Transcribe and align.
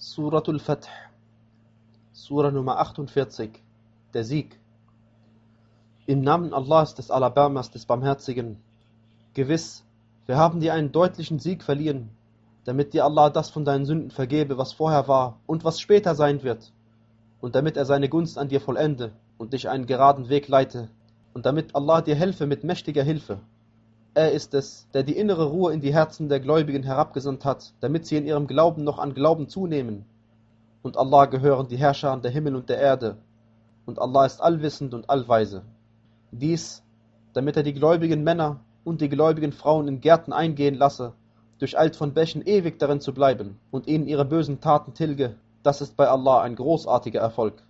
Suratul 0.00 0.60
Fath, 0.60 0.88
Surah 2.12 2.52
Nummer 2.52 2.78
48, 2.78 3.50
der 4.14 4.22
Sieg. 4.22 4.60
Im 6.06 6.20
Namen 6.20 6.54
Allahs 6.54 6.94
des 6.94 7.10
Alabamas, 7.10 7.72
des 7.72 7.84
Barmherzigen. 7.84 8.62
Gewiss, 9.34 9.84
wir 10.26 10.36
haben 10.36 10.60
dir 10.60 10.72
einen 10.72 10.92
deutlichen 10.92 11.40
Sieg 11.40 11.64
verliehen, 11.64 12.10
damit 12.62 12.94
dir 12.94 13.04
Allah 13.04 13.28
das 13.28 13.50
von 13.50 13.64
deinen 13.64 13.86
Sünden 13.86 14.12
vergebe, 14.12 14.56
was 14.56 14.72
vorher 14.72 15.08
war 15.08 15.40
und 15.46 15.64
was 15.64 15.80
später 15.80 16.14
sein 16.14 16.44
wird, 16.44 16.72
und 17.40 17.56
damit 17.56 17.76
er 17.76 17.84
seine 17.84 18.08
Gunst 18.08 18.38
an 18.38 18.48
dir 18.48 18.60
vollende 18.60 19.10
und 19.36 19.52
dich 19.52 19.68
einen 19.68 19.86
geraden 19.86 20.28
Weg 20.28 20.46
leite, 20.46 20.90
und 21.34 21.44
damit 21.44 21.74
Allah 21.74 22.02
dir 22.02 22.14
helfe 22.14 22.46
mit 22.46 22.62
mächtiger 22.62 23.02
Hilfe. 23.02 23.40
Er 24.18 24.32
ist 24.32 24.52
es, 24.52 24.88
der 24.94 25.04
die 25.04 25.16
innere 25.16 25.44
Ruhe 25.44 25.72
in 25.72 25.80
die 25.80 25.94
Herzen 25.94 26.28
der 26.28 26.40
Gläubigen 26.40 26.82
herabgesandt 26.82 27.44
hat, 27.44 27.72
damit 27.78 28.04
sie 28.04 28.16
in 28.16 28.26
ihrem 28.26 28.48
Glauben 28.48 28.82
noch 28.82 28.98
an 28.98 29.14
Glauben 29.14 29.48
zunehmen. 29.48 30.06
Und 30.82 30.96
Allah 30.96 31.26
gehören 31.26 31.68
die 31.68 31.76
Herrscher 31.76 32.16
der 32.16 32.32
Himmel 32.32 32.56
und 32.56 32.68
der 32.68 32.78
Erde. 32.78 33.18
Und 33.86 34.00
Allah 34.00 34.26
ist 34.26 34.42
allwissend 34.42 34.92
und 34.92 35.08
allweise. 35.08 35.62
Dies, 36.32 36.82
damit 37.32 37.56
er 37.56 37.62
die 37.62 37.74
gläubigen 37.74 38.24
Männer 38.24 38.58
und 38.82 39.00
die 39.00 39.08
gläubigen 39.08 39.52
Frauen 39.52 39.86
in 39.86 40.00
Gärten 40.00 40.32
eingehen 40.32 40.74
lasse, 40.74 41.12
durcheilt 41.60 41.94
von 41.94 42.12
Bächen 42.12 42.44
ewig 42.44 42.80
darin 42.80 43.00
zu 43.00 43.14
bleiben 43.14 43.60
und 43.70 43.86
ihnen 43.86 44.08
ihre 44.08 44.24
bösen 44.24 44.60
Taten 44.60 44.94
tilge, 44.94 45.36
das 45.62 45.80
ist 45.80 45.96
bei 45.96 46.08
Allah 46.08 46.42
ein 46.42 46.56
großartiger 46.56 47.20
Erfolg. 47.20 47.62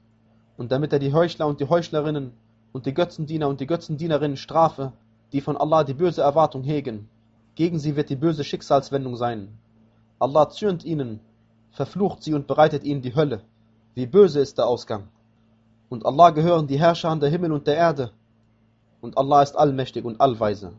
Und 0.56 0.72
damit 0.72 0.94
er 0.94 0.98
die 0.98 1.12
Heuchler 1.12 1.46
und 1.46 1.60
die 1.60 1.68
Heuchlerinnen 1.68 2.32
und 2.72 2.86
die 2.86 2.94
Götzendiener 2.94 3.48
und 3.48 3.60
die 3.60 3.66
Götzendienerinnen 3.66 4.38
strafe, 4.38 4.94
die 5.32 5.40
von 5.40 5.56
Allah 5.56 5.84
die 5.84 5.94
böse 5.94 6.22
Erwartung 6.22 6.62
hegen. 6.62 7.08
Gegen 7.54 7.78
sie 7.78 7.96
wird 7.96 8.10
die 8.10 8.16
böse 8.16 8.44
Schicksalswendung 8.44 9.16
sein. 9.16 9.58
Allah 10.18 10.48
zürnt 10.48 10.84
ihnen, 10.84 11.20
verflucht 11.70 12.22
sie 12.22 12.34
und 12.34 12.46
bereitet 12.46 12.84
ihnen 12.84 13.02
die 13.02 13.14
Hölle. 13.14 13.42
Wie 13.94 14.06
böse 14.06 14.40
ist 14.40 14.58
der 14.58 14.66
Ausgang. 14.66 15.08
Und 15.88 16.06
Allah 16.06 16.30
gehören 16.30 16.66
die 16.66 16.78
Herrscher 16.78 17.08
an 17.10 17.20
der 17.20 17.30
Himmel 17.30 17.52
und 17.52 17.66
der 17.66 17.76
Erde. 17.76 18.12
Und 19.00 19.16
Allah 19.16 19.42
ist 19.42 19.56
allmächtig 19.56 20.04
und 20.04 20.20
allweise. 20.20 20.72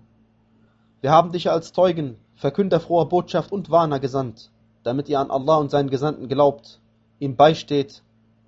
Wir 1.02 1.12
haben 1.12 1.32
dich 1.32 1.50
als 1.50 1.72
Zeugen, 1.72 2.18
Verkünder 2.36 2.80
froher 2.80 3.08
Botschaft 3.08 3.52
und 3.52 3.70
Warner 3.70 4.00
gesandt, 4.00 4.52
damit 4.84 5.10
ihr 5.10 5.20
an 5.20 5.32
Allah 5.32 5.58
und 5.58 5.72
seinen 5.72 5.90
Gesandten 5.90 6.28
glaubt, 6.28 6.80
ihm 7.20 7.36
beisteht 7.36 8.04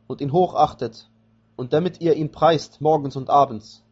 und 0.07 0.21
ihn 0.21 0.31
hochachtet 0.31 1.09
und 1.55 1.73
damit 1.73 2.01
ihr 2.01 2.15
ihn 2.15 2.31
preist 2.31 2.81
morgens 2.81 3.15
und 3.15 3.29
abends. 3.29 3.83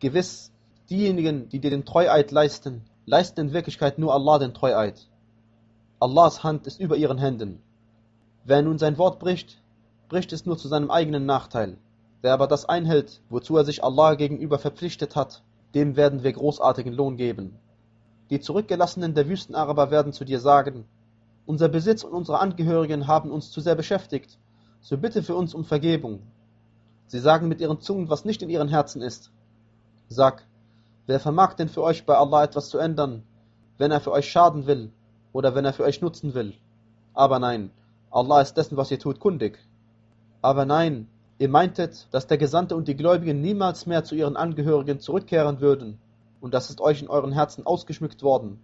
Gewiss, 0.00 0.52
Diejenigen, 0.88 1.48
die 1.48 1.58
dir 1.58 1.70
den 1.70 1.84
Treueid 1.84 2.30
leisten, 2.30 2.82
leisten 3.06 3.40
in 3.40 3.52
Wirklichkeit 3.52 3.98
nur 3.98 4.14
Allah 4.14 4.38
den 4.38 4.54
Treueid. 4.54 5.08
Allahs 5.98 6.44
Hand 6.44 6.66
ist 6.66 6.78
über 6.78 6.96
ihren 6.96 7.18
Händen. 7.18 7.60
Wer 8.44 8.62
nun 8.62 8.78
sein 8.78 8.96
Wort 8.96 9.18
bricht, 9.18 9.60
bricht 10.08 10.32
es 10.32 10.46
nur 10.46 10.56
zu 10.56 10.68
seinem 10.68 10.90
eigenen 10.90 11.26
Nachteil. 11.26 11.76
Wer 12.22 12.32
aber 12.32 12.46
das 12.46 12.66
einhält, 12.66 13.20
wozu 13.30 13.56
er 13.56 13.64
sich 13.64 13.82
Allah 13.82 14.14
gegenüber 14.14 14.58
verpflichtet 14.58 15.16
hat, 15.16 15.42
dem 15.74 15.96
werden 15.96 16.22
wir 16.22 16.32
großartigen 16.32 16.92
Lohn 16.92 17.16
geben. 17.16 17.58
Die 18.30 18.40
Zurückgelassenen 18.40 19.14
der 19.14 19.28
Wüstenaraber 19.28 19.90
werden 19.90 20.12
zu 20.12 20.24
dir 20.24 20.38
sagen, 20.38 20.84
unser 21.46 21.68
Besitz 21.68 22.04
und 22.04 22.12
unsere 22.12 22.38
Angehörigen 22.38 23.08
haben 23.08 23.30
uns 23.30 23.50
zu 23.50 23.60
sehr 23.60 23.74
beschäftigt, 23.74 24.38
so 24.80 24.98
bitte 24.98 25.24
für 25.24 25.34
uns 25.34 25.52
um 25.52 25.64
Vergebung. 25.64 26.20
Sie 27.08 27.20
sagen 27.20 27.48
mit 27.48 27.60
ihren 27.60 27.80
Zungen, 27.80 28.08
was 28.08 28.24
nicht 28.24 28.42
in 28.42 28.50
ihren 28.50 28.68
Herzen 28.68 29.02
ist. 29.02 29.30
Sag, 30.08 30.44
Wer 31.06 31.20
vermag 31.20 31.54
denn 31.54 31.68
für 31.68 31.82
euch 31.82 32.04
bei 32.04 32.16
Allah 32.16 32.42
etwas 32.42 32.68
zu 32.68 32.78
ändern, 32.78 33.22
wenn 33.78 33.92
er 33.92 34.00
für 34.00 34.10
euch 34.10 34.28
schaden 34.28 34.66
will 34.66 34.90
oder 35.32 35.54
wenn 35.54 35.64
er 35.64 35.72
für 35.72 35.84
euch 35.84 36.00
nutzen 36.00 36.34
will? 36.34 36.54
Aber 37.14 37.38
nein, 37.38 37.70
Allah 38.10 38.40
ist 38.40 38.54
dessen, 38.56 38.76
was 38.76 38.90
ihr 38.90 38.98
tut, 38.98 39.20
kundig. 39.20 39.58
Aber 40.42 40.64
nein, 40.64 41.06
ihr 41.38 41.48
meintet, 41.48 42.08
dass 42.12 42.26
der 42.26 42.38
Gesandte 42.38 42.74
und 42.74 42.88
die 42.88 42.96
Gläubigen 42.96 43.40
niemals 43.40 43.86
mehr 43.86 44.02
zu 44.02 44.16
ihren 44.16 44.36
Angehörigen 44.36 44.98
zurückkehren 44.98 45.60
würden, 45.60 45.98
und 46.40 46.54
das 46.54 46.70
ist 46.70 46.80
euch 46.80 47.02
in 47.02 47.08
euren 47.08 47.32
Herzen 47.32 47.64
ausgeschmückt 47.64 48.22
worden, 48.22 48.58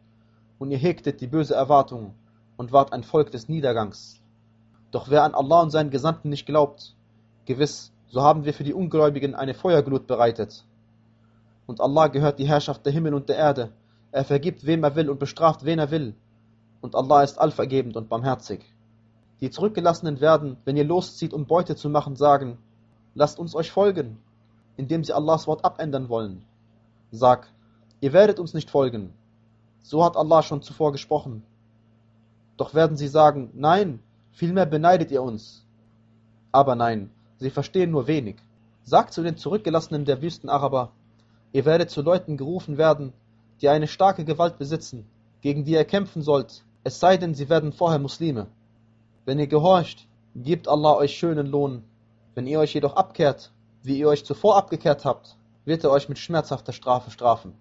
und 0.58 0.70
ihr 0.70 0.78
hegtet 0.78 1.20
die 1.20 1.28
böse 1.28 1.54
Erwartung 1.54 2.14
und 2.56 2.72
wart 2.72 2.92
ein 2.92 3.04
Volk 3.04 3.31
des 3.31 3.48
Niedergangs. 3.48 4.20
Doch 4.91 5.08
wer 5.10 5.22
an 5.22 5.34
Allah 5.34 5.62
und 5.62 5.70
seinen 5.70 5.91
Gesandten 5.91 6.28
nicht 6.28 6.47
glaubt, 6.47 6.97
gewiss, 7.47 7.92
so 8.08 8.22
haben 8.22 8.44
wir 8.44 8.52
für 8.52 8.64
die 8.64 8.75
Ungläubigen 8.75 9.34
eine 9.34 9.54
Feuerglut 9.54 10.06
bereitet, 10.06 10.64
und 11.66 11.80
Allah 11.80 12.08
gehört 12.08 12.38
die 12.38 12.48
Herrschaft 12.48 12.84
der 12.84 12.92
Himmel 12.92 13.14
und 13.14 13.28
der 13.28 13.36
Erde. 13.36 13.72
Er 14.10 14.24
vergibt, 14.24 14.66
wem 14.66 14.84
er 14.84 14.94
will 14.96 15.08
und 15.08 15.18
bestraft, 15.18 15.64
wen 15.64 15.78
er 15.78 15.90
will. 15.90 16.14
Und 16.80 16.94
Allah 16.94 17.22
ist 17.22 17.38
allvergebend 17.38 17.96
und 17.96 18.08
barmherzig. 18.08 18.64
Die 19.40 19.50
Zurückgelassenen 19.50 20.20
werden, 20.20 20.56
wenn 20.64 20.76
ihr 20.76 20.84
loszieht, 20.84 21.32
um 21.32 21.46
Beute 21.46 21.76
zu 21.76 21.88
machen, 21.88 22.16
sagen, 22.16 22.58
lasst 23.14 23.38
uns 23.38 23.54
euch 23.54 23.70
folgen, 23.70 24.18
indem 24.76 25.04
sie 25.04 25.12
Allahs 25.12 25.46
Wort 25.46 25.64
abändern 25.64 26.08
wollen. 26.08 26.44
Sag, 27.10 27.48
ihr 28.00 28.12
werdet 28.12 28.38
uns 28.38 28.54
nicht 28.54 28.70
folgen. 28.70 29.12
So 29.82 30.04
hat 30.04 30.16
Allah 30.16 30.42
schon 30.42 30.62
zuvor 30.62 30.92
gesprochen. 30.92 31.42
Doch 32.56 32.74
werden 32.74 32.96
sie 32.96 33.08
sagen, 33.08 33.50
nein, 33.54 34.00
vielmehr 34.32 34.66
beneidet 34.66 35.10
ihr 35.10 35.22
uns. 35.22 35.66
Aber 36.52 36.74
nein, 36.74 37.10
sie 37.38 37.50
verstehen 37.50 37.90
nur 37.90 38.06
wenig. 38.06 38.36
Sagt 38.84 39.12
zu 39.12 39.22
den 39.22 39.36
Zurückgelassenen 39.36 40.04
der 40.04 40.22
Wüstenaraber, 40.22 40.92
Ihr 41.52 41.64
werdet 41.64 41.90
zu 41.90 42.02
Leuten 42.02 42.36
gerufen 42.36 42.78
werden, 42.78 43.12
die 43.60 43.68
eine 43.68 43.86
starke 43.86 44.24
Gewalt 44.24 44.58
besitzen, 44.58 45.06
gegen 45.42 45.64
die 45.64 45.72
ihr 45.72 45.84
kämpfen 45.84 46.22
sollt, 46.22 46.64
es 46.84 46.98
sei 46.98 47.16
denn, 47.16 47.34
sie 47.34 47.48
werden 47.48 47.72
vorher 47.72 47.98
Muslime. 47.98 48.46
Wenn 49.24 49.38
ihr 49.38 49.46
gehorcht, 49.46 50.08
gibt 50.34 50.66
Allah 50.66 50.96
euch 50.96 51.14
schönen 51.14 51.46
Lohn. 51.46 51.84
Wenn 52.34 52.46
ihr 52.46 52.58
euch 52.58 52.74
jedoch 52.74 52.96
abkehrt, 52.96 53.52
wie 53.82 53.98
ihr 53.98 54.08
euch 54.08 54.24
zuvor 54.24 54.56
abgekehrt 54.56 55.04
habt, 55.04 55.36
wird 55.64 55.84
er 55.84 55.90
euch 55.90 56.08
mit 56.08 56.18
schmerzhafter 56.18 56.72
Strafe 56.72 57.10
strafen. 57.10 57.54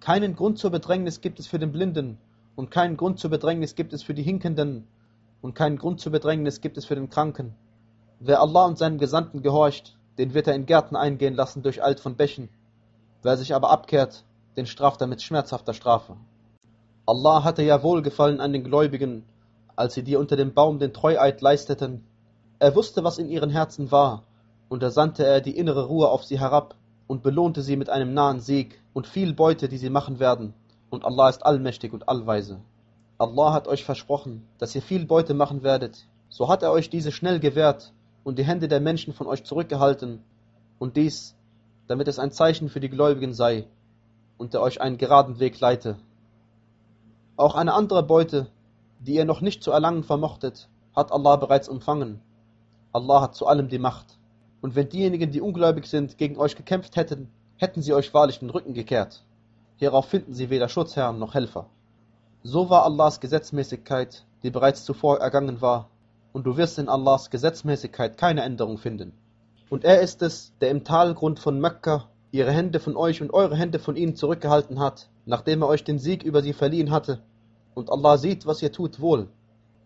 Keinen 0.00 0.36
Grund 0.36 0.58
zur 0.58 0.70
Bedrängnis 0.70 1.20
gibt 1.20 1.40
es 1.40 1.46
für 1.46 1.58
den 1.58 1.72
Blinden, 1.72 2.18
und 2.54 2.70
keinen 2.70 2.96
Grund 2.96 3.18
zur 3.18 3.30
Bedrängnis 3.30 3.74
gibt 3.74 3.92
es 3.92 4.02
für 4.02 4.14
die 4.14 4.22
Hinkenden, 4.22 4.86
und 5.42 5.54
keinen 5.54 5.76
Grund 5.76 6.00
zur 6.00 6.12
Bedrängnis 6.12 6.60
gibt 6.60 6.78
es 6.78 6.86
für 6.86 6.94
den 6.94 7.10
Kranken. 7.10 7.54
Wer 8.20 8.40
Allah 8.40 8.64
und 8.64 8.78
seinem 8.78 8.98
Gesandten 8.98 9.42
gehorcht, 9.42 9.98
den 10.16 10.32
wird 10.32 10.46
er 10.46 10.54
in 10.54 10.64
Gärten 10.64 10.96
eingehen 10.96 11.34
lassen 11.34 11.62
durch 11.62 11.82
Alt 11.82 12.00
von 12.00 12.16
Bächen. 12.16 12.48
Wer 13.26 13.36
sich 13.36 13.56
aber 13.56 13.70
abkehrt, 13.70 14.22
den 14.56 14.66
straft 14.66 15.00
er 15.00 15.08
mit 15.08 15.20
schmerzhafter 15.20 15.74
Strafe. 15.74 16.14
Allah 17.06 17.42
hatte 17.42 17.64
ja 17.64 17.82
Wohlgefallen 17.82 18.38
an 18.38 18.52
den 18.52 18.62
Gläubigen, 18.62 19.24
als 19.74 19.94
sie 19.94 20.04
dir 20.04 20.20
unter 20.20 20.36
dem 20.36 20.54
Baum 20.54 20.78
den 20.78 20.92
Treueid 20.92 21.40
leisteten. 21.40 22.04
Er 22.60 22.76
wusste, 22.76 23.02
was 23.02 23.18
in 23.18 23.28
ihren 23.28 23.50
Herzen 23.50 23.90
war, 23.90 24.22
und 24.68 24.80
da 24.80 24.92
sandte 24.92 25.26
er 25.26 25.40
die 25.40 25.58
innere 25.58 25.86
Ruhe 25.86 26.08
auf 26.08 26.22
sie 26.22 26.38
herab 26.38 26.76
und 27.08 27.24
belohnte 27.24 27.62
sie 27.62 27.74
mit 27.74 27.90
einem 27.90 28.14
nahen 28.14 28.38
Sieg 28.38 28.80
und 28.92 29.08
viel 29.08 29.34
Beute, 29.34 29.68
die 29.68 29.78
sie 29.78 29.90
machen 29.90 30.20
werden. 30.20 30.54
Und 30.88 31.04
Allah 31.04 31.28
ist 31.28 31.44
allmächtig 31.44 31.92
und 31.92 32.08
allweise. 32.08 32.60
Allah 33.18 33.52
hat 33.52 33.66
euch 33.66 33.84
versprochen, 33.84 34.46
dass 34.58 34.76
ihr 34.76 34.82
viel 34.82 35.04
Beute 35.04 35.34
machen 35.34 35.64
werdet. 35.64 36.06
So 36.28 36.48
hat 36.48 36.62
er 36.62 36.70
euch 36.70 36.90
diese 36.90 37.10
schnell 37.10 37.40
gewährt 37.40 37.92
und 38.22 38.38
die 38.38 38.44
Hände 38.44 38.68
der 38.68 38.78
Menschen 38.78 39.12
von 39.12 39.26
euch 39.26 39.42
zurückgehalten. 39.42 40.22
Und 40.78 40.96
dies 40.96 41.34
damit 41.88 42.08
es 42.08 42.18
ein 42.18 42.32
Zeichen 42.32 42.68
für 42.68 42.80
die 42.80 42.88
Gläubigen 42.88 43.32
sei 43.32 43.66
und 44.38 44.54
er 44.54 44.62
euch 44.62 44.80
einen 44.80 44.98
geraden 44.98 45.38
Weg 45.38 45.58
leite. 45.60 45.96
Auch 47.36 47.54
eine 47.54 47.74
andere 47.74 48.02
Beute, 48.02 48.48
die 49.00 49.14
ihr 49.14 49.24
noch 49.24 49.40
nicht 49.40 49.62
zu 49.62 49.70
erlangen 49.70 50.04
vermochtet, 50.04 50.68
hat 50.94 51.12
Allah 51.12 51.36
bereits 51.36 51.68
empfangen. 51.68 52.20
Allah 52.92 53.20
hat 53.20 53.34
zu 53.34 53.46
allem 53.46 53.68
die 53.68 53.78
Macht. 53.78 54.18
Und 54.62 54.74
wenn 54.74 54.88
diejenigen, 54.88 55.30
die 55.30 55.40
ungläubig 55.40 55.86
sind, 55.86 56.16
gegen 56.18 56.38
euch 56.38 56.56
gekämpft 56.56 56.96
hätten, 56.96 57.30
hätten 57.58 57.82
sie 57.82 57.92
euch 57.92 58.12
wahrlich 58.14 58.38
den 58.38 58.50
Rücken 58.50 58.74
gekehrt. 58.74 59.22
Hierauf 59.76 60.06
finden 60.06 60.32
sie 60.32 60.48
weder 60.48 60.68
Schutzherren 60.68 61.18
noch 61.18 61.34
Helfer. 61.34 61.66
So 62.42 62.70
war 62.70 62.84
Allahs 62.84 63.20
Gesetzmäßigkeit, 63.20 64.24
die 64.42 64.50
bereits 64.50 64.84
zuvor 64.84 65.18
ergangen 65.18 65.60
war, 65.60 65.90
und 66.32 66.44
du 66.46 66.56
wirst 66.56 66.78
in 66.78 66.88
Allahs 66.88 67.30
Gesetzmäßigkeit 67.30 68.16
keine 68.16 68.42
Änderung 68.42 68.78
finden. 68.78 69.12
Und 69.68 69.84
er 69.84 70.00
ist 70.00 70.22
es, 70.22 70.52
der 70.60 70.70
im 70.70 70.84
Talgrund 70.84 71.40
von 71.40 71.60
Mekka 71.60 72.08
ihre 72.30 72.52
Hände 72.52 72.78
von 72.78 72.96
euch 72.96 73.20
und 73.20 73.32
eure 73.32 73.56
Hände 73.56 73.78
von 73.78 73.96
ihnen 73.96 74.14
zurückgehalten 74.14 74.78
hat, 74.78 75.08
nachdem 75.24 75.62
er 75.62 75.68
euch 75.68 75.82
den 75.82 75.98
Sieg 75.98 76.22
über 76.22 76.42
sie 76.42 76.52
verliehen 76.52 76.90
hatte. 76.90 77.20
Und 77.74 77.90
Allah 77.90 78.16
sieht, 78.16 78.46
was 78.46 78.62
ihr 78.62 78.72
tut, 78.72 79.00
wohl. 79.00 79.28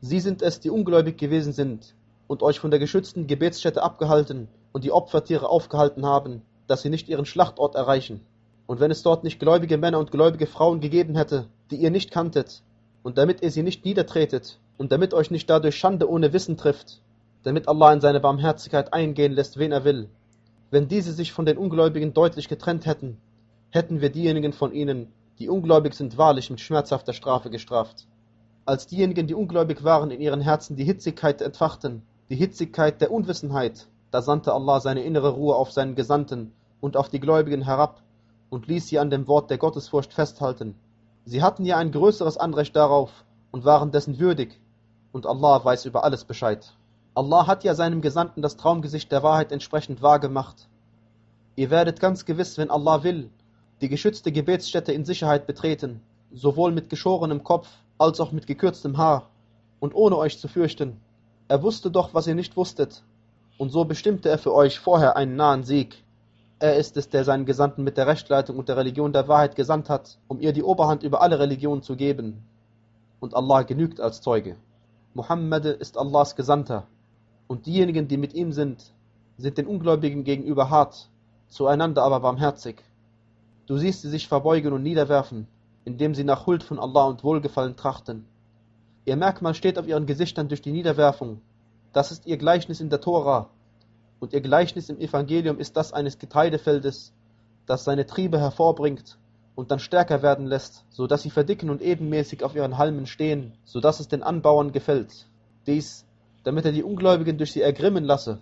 Sie 0.03 0.21
sind 0.21 0.43
es, 0.43 0.61
die 0.61 0.71
ungläubig 0.71 1.17
gewesen 1.17 1.53
sind 1.53 1.95
und 2.27 2.43
euch 2.43 2.61
von 2.61 2.71
der 2.71 2.81
geschützten 2.81 3.27
Gebetsstätte 3.27 3.83
abgehalten 3.83 4.49
und 4.73 4.85
die 4.85 4.93
Opfertiere 4.93 5.49
aufgehalten 5.49 6.05
haben, 6.05 6.43
dass 6.67 6.83
sie 6.83 6.91
nicht 6.91 7.09
ihren 7.09 7.27
Schlachtort 7.27 7.75
erreichen. 7.75 8.21
Und 8.67 8.81
wenn 8.81 8.91
es 8.91 9.03
dort 9.03 9.25
nicht 9.25 9.41
gläubige 9.41 9.79
Männer 9.79 9.99
und 9.99 10.13
gläubige 10.13 10.47
Frauen 10.47 10.81
gegeben 10.81 11.17
hätte, 11.17 11.47
die 11.71 11.77
ihr 11.77 11.91
nicht 11.91 12.11
kanntet, 12.11 12.63
und 13.03 13.19
damit 13.19 13.43
ihr 13.43 13.51
sie 13.51 13.63
nicht 13.63 13.85
niedertretet, 13.85 14.59
und 14.79 14.93
damit 14.93 15.13
euch 15.13 15.31
nicht 15.31 15.51
dadurch 15.51 15.77
Schande 15.77 16.09
ohne 16.09 16.33
Wissen 16.33 16.57
trifft, 16.57 17.01
damit 17.43 17.69
Allah 17.69 17.93
in 17.93 18.01
seine 18.01 18.21
Barmherzigkeit 18.21 18.93
eingehen 18.93 19.33
lässt, 19.33 19.59
wen 19.59 19.73
er 19.73 19.85
will. 19.85 20.09
Wenn 20.71 20.89
diese 20.89 21.13
sich 21.13 21.33
von 21.33 21.47
den 21.47 21.59
Ungläubigen 21.59 22.15
deutlich 22.15 22.49
getrennt 22.49 22.87
hätten, 22.87 23.17
hätten 23.71 24.01
wir 24.01 24.11
diejenigen 24.11 24.53
von 24.53 24.73
ihnen, 24.73 25.13
die 25.39 25.49
ungläubig 25.49 25.95
sind, 25.95 26.19
wahrlich 26.19 26.51
mit 26.51 26.61
schmerzhafter 26.61 27.13
Strafe 27.13 27.51
gestraft. 27.51 28.07
Als 28.67 28.87
diejenigen, 28.87 29.27
die 29.27 29.35
ungläubig 29.35 29.83
waren, 29.85 30.11
in 30.11 30.21
ihren 30.21 30.41
Herzen 30.41 30.77
die 30.77 30.85
Hitzigkeit 30.85 31.41
entfachten, 31.41 32.03
die 32.29 32.37
Hitzigkeit 32.37 33.01
der 33.01 33.11
Unwissenheit, 33.11 33.89
da 34.11 34.23
sandte 34.23 34.53
Allah 34.53 34.81
seine 34.81 35.03
innere 35.03 35.31
Ruhe 35.31 35.57
auf 35.57 35.73
seinen 35.73 35.95
Gesandten 35.95 36.53
und 36.81 36.97
auf 36.97 37.09
die 37.09 37.21
Gläubigen 37.21 37.63
herab 37.63 38.03
und 38.51 38.67
ließ 38.67 38.89
sie 38.89 38.99
an 38.99 39.11
dem 39.11 39.27
Wort 39.29 39.51
der 39.51 39.59
Gottesfurcht 39.59 40.13
festhalten. 40.13 40.75
Sie 41.25 41.43
hatten 41.43 41.65
ja 41.65 41.79
ein 41.79 41.93
größeres 41.93 42.37
Anrecht 42.37 42.77
darauf 42.77 43.25
und 43.51 43.65
waren 43.65 43.93
dessen 43.93 44.19
würdig, 44.19 44.61
und 45.13 45.27
Allah 45.27 45.65
weiß 45.65 45.87
über 45.87 46.05
alles 46.05 46.25
Bescheid. 46.25 46.73
Allah 47.13 47.49
hat 47.49 47.65
ja 47.65 47.75
seinem 47.75 48.03
Gesandten 48.03 48.41
das 48.41 48.57
Traumgesicht 48.57 49.11
der 49.11 49.25
Wahrheit 49.25 49.51
entsprechend 49.51 50.01
wahrgemacht. 50.01 50.69
Ihr 51.57 51.71
werdet 51.71 51.99
ganz 51.99 52.25
gewiss, 52.25 52.57
wenn 52.57 52.71
Allah 52.71 53.03
will, 53.03 53.31
die 53.81 53.89
geschützte 53.89 54.31
Gebetsstätte 54.31 54.93
in 54.93 55.05
Sicherheit 55.05 55.49
betreten, 55.49 56.03
sowohl 56.33 56.71
mit 56.71 56.89
geschorenem 56.89 57.43
Kopf 57.43 57.69
als 57.99 58.21
auch 58.21 58.31
mit 58.31 58.47
gekürztem 58.47 58.97
Haar, 58.97 59.29
und 59.81 59.95
ohne 59.95 60.17
euch 60.19 60.39
zu 60.39 60.47
fürchten. 60.47 61.01
Er 61.49 61.65
wusste 61.65 61.91
doch, 61.91 62.15
was 62.15 62.29
ihr 62.29 62.37
nicht 62.37 62.57
wusstet, 62.57 63.03
und 63.59 63.71
so 63.71 63.85
bestimmte 63.85 64.29
er 64.29 64.39
für 64.39 64.55
euch 64.55 64.79
vorher 64.79 65.17
einen 65.17 65.35
nahen 65.35 65.65
Sieg. 65.65 66.05
Er 66.61 66.77
ist 66.77 66.97
es, 66.97 67.09
der 67.09 67.25
seinen 67.25 67.45
Gesandten 67.45 67.83
mit 67.83 67.97
der 67.97 68.07
Rechtleitung 68.07 68.57
und 68.57 68.69
der 68.69 68.77
Religion 68.77 69.13
der 69.13 69.27
Wahrheit 69.27 69.57
gesandt 69.57 69.89
hat, 69.89 70.17
um 70.29 70.41
ihr 70.41 70.53
die 70.53 70.63
Oberhand 70.63 71.03
über 71.03 71.23
alle 71.23 71.41
Religionen 71.41 71.83
zu 71.83 71.97
geben. 71.97 72.45
Und 73.19 73.35
Allah 73.35 73.63
genügt 73.63 74.01
als 74.01 74.21
Zeuge. 74.21 74.57
Muhammad 75.13 75.65
ist 75.65 75.99
Allahs 75.99 76.37
Gesandter, 76.37 76.87
und 77.51 77.67
diejenigen, 77.67 78.07
die 78.07 78.17
mit 78.17 78.33
ihm 78.33 78.53
sind, 78.53 78.93
sind 79.37 79.59
den 79.59 79.67
Ungläubigen 79.67 80.23
gegenüber 80.23 80.71
hart, 80.71 81.11
zueinander 81.49 82.05
aber 82.05 82.21
barmherzig. 82.21 82.85
Du 83.67 83.77
siehst 83.77 84.03
sie 84.03 84.09
sich 84.09 84.29
verbeugen 84.29 84.73
und 84.73 84.85
niederwerfen, 84.85 85.49
indem 85.85 86.15
sie 86.15 86.23
nach 86.23 86.47
Huld 86.47 86.63
von 86.63 86.79
Allah 86.79 87.07
und 87.07 87.25
Wohlgefallen 87.25 87.75
trachten. 87.75 88.25
Ihr 89.05 89.17
Merkmal 89.17 89.55
steht 89.55 89.81
auf 89.81 89.89
ihren 89.89 90.07
Gesichtern 90.07 90.47
durch 90.47 90.63
die 90.63 90.71
Niederwerfung. 90.71 91.41
Das 91.93 92.13
ist 92.13 92.25
ihr 92.25 92.37
Gleichnis 92.37 92.79
in 92.79 92.89
der 92.89 93.01
Tora, 93.01 93.51
und 94.21 94.33
ihr 94.33 94.43
Gleichnis 94.43 94.89
im 94.89 95.01
Evangelium 95.01 95.59
ist 95.59 95.77
das 95.77 95.93
eines 95.93 96.21
Getreidefeldes, 96.21 97.13
das 97.67 97.83
seine 97.83 98.07
Triebe 98.07 98.39
hervorbringt 98.39 99.19
und 99.57 99.73
dann 99.73 99.81
stärker 99.81 100.23
werden 100.23 100.47
lässt, 100.47 100.85
so 100.89 101.09
dass 101.09 101.23
sie 101.23 101.31
verdicken 101.31 101.69
und 101.69 101.83
ebenmäßig 101.83 102.45
auf 102.45 102.55
ihren 102.55 102.79
Halmen 102.79 103.07
stehen, 103.07 103.55
so 103.65 103.81
dass 103.81 103.99
es 103.99 104.07
den 104.07 104.23
Anbauern 104.23 104.71
gefällt. 104.71 105.27
Dies, 105.67 106.07
damit 106.45 106.65
er 106.65 106.73
die 106.73 106.83
Ungläubigen 106.83 107.39
durch 107.39 107.53
sie 107.53 107.63
ergrimmen 107.63 108.05
lasse. 108.05 108.41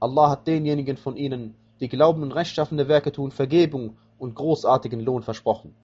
Allah 0.00 0.30
hat 0.30 0.46
denjenigen 0.46 0.96
von 0.96 1.16
ihnen, 1.16 1.54
die 1.80 1.88
glauben 1.88 2.22
und 2.22 2.32
rechtschaffene 2.32 2.88
Werke 2.88 3.12
tun, 3.12 3.30
Vergebung 3.30 3.96
und 4.18 4.34
großartigen 4.34 5.00
Lohn 5.00 5.22
versprochen. 5.22 5.74